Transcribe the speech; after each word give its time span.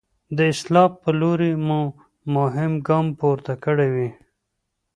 د 0.37 0.39
اصلاح 0.53 0.89
په 1.01 1.09
لوري 1.19 1.53
مو 1.67 1.81
مهم 2.35 2.71
ګام 2.87 3.05
پورته 3.19 3.53
کړی 3.63 3.89
وي. 3.95 4.09